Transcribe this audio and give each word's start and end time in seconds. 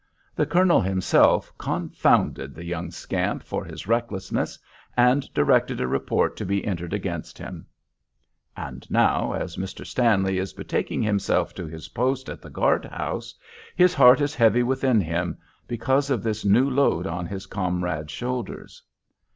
The 0.35 0.47
colonel 0.47 0.81
himself 0.81 1.55
"confounded" 1.59 2.55
the 2.55 2.65
young 2.65 2.89
scamp 2.89 3.43
for 3.43 3.63
his 3.63 3.85
recklessness, 3.85 4.57
and 4.97 5.31
directed 5.31 5.79
a 5.79 5.85
report 5.87 6.35
to 6.37 6.43
be 6.45 6.65
entered 6.65 6.91
against 6.91 7.37
him. 7.37 7.67
And 8.57 8.89
now, 8.89 9.33
as 9.33 9.57
Mr. 9.57 9.85
Stanley 9.85 10.39
is 10.39 10.53
betaking 10.53 11.03
himself 11.03 11.53
to 11.53 11.67
his 11.67 11.89
post 11.89 12.29
at 12.29 12.41
the 12.41 12.49
guard 12.49 12.85
house, 12.85 13.35
his 13.75 13.93
heart 13.93 14.19
is 14.21 14.33
heavy 14.33 14.63
within 14.63 15.01
him 15.01 15.37
because 15.67 16.09
of 16.09 16.23
this 16.23 16.43
new 16.43 16.67
load 16.67 17.05
on 17.05 17.27
his 17.27 17.45
comrade's 17.45 18.09
shoulders. 18.11 18.81